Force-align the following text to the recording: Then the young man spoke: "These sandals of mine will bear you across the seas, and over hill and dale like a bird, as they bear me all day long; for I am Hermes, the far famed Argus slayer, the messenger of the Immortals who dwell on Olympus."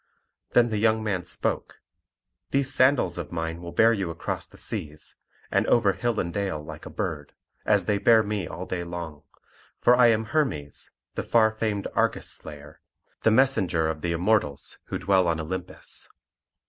Then 0.53 0.69
the 0.69 0.79
young 0.79 1.03
man 1.03 1.25
spoke: 1.25 1.79
"These 2.49 2.73
sandals 2.73 3.19
of 3.19 3.31
mine 3.31 3.61
will 3.61 3.71
bear 3.71 3.93
you 3.93 4.09
across 4.09 4.47
the 4.47 4.57
seas, 4.57 5.17
and 5.51 5.67
over 5.67 5.93
hill 5.93 6.19
and 6.19 6.33
dale 6.33 6.59
like 6.59 6.87
a 6.87 6.89
bird, 6.89 7.33
as 7.67 7.85
they 7.85 7.99
bear 7.99 8.23
me 8.23 8.47
all 8.47 8.65
day 8.65 8.83
long; 8.83 9.21
for 9.79 9.95
I 9.95 10.07
am 10.07 10.25
Hermes, 10.25 10.89
the 11.13 11.21
far 11.21 11.51
famed 11.51 11.87
Argus 11.93 12.27
slayer, 12.27 12.81
the 13.21 13.29
messenger 13.29 13.87
of 13.89 14.01
the 14.01 14.11
Immortals 14.13 14.79
who 14.85 14.97
dwell 14.97 15.27
on 15.27 15.39
Olympus." 15.39 16.09